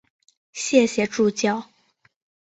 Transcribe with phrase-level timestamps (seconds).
[0.51, 1.67] 谢谢助教